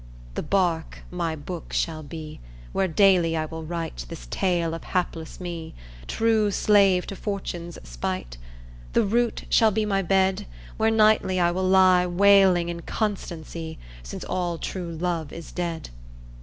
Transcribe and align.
The 0.33 0.41
bark 0.41 1.03
my 1.11 1.35
book 1.35 1.73
shall 1.73 2.01
be 2.01 2.39
Where 2.71 2.87
daily 2.87 3.37
I 3.37 3.45
will 3.45 3.63
write 3.63 4.07
This 4.09 4.25
tale 4.31 4.73
of 4.73 4.83
hapless 4.83 5.39
me 5.39 5.75
True 6.07 6.49
slave 6.49 7.05
to 7.05 7.15
fortune's 7.15 7.77
spite; 7.83 8.37
The 8.93 9.03
root 9.05 9.45
shall 9.49 9.69
be 9.69 9.85
my 9.85 10.01
bed 10.01 10.47
Where 10.77 10.89
nightly 10.89 11.39
I 11.39 11.51
will 11.51 11.69
lie, 11.69 12.07
Wailing 12.07 12.67
inconstancy 12.67 13.77
Since 14.01 14.23
all 14.23 14.57
true 14.57 14.91
love 14.91 15.31
is 15.31 15.51
dead. 15.51 15.89